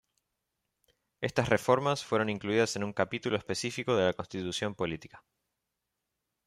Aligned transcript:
Estas 1.21 1.47
reformas 1.49 2.03
fueron 2.03 2.31
incluidas 2.31 2.75
en 2.75 2.83
un 2.83 2.91
capítulo 2.91 3.37
específico 3.37 3.95
de 3.95 4.05
la 4.05 4.13
Constitución 4.15 4.73
Política. 4.73 5.23